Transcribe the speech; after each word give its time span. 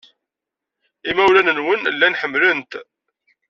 Imawlan-nwen 1.09 1.83
llan 1.93 2.17
ḥemmlen-t. 2.21 2.71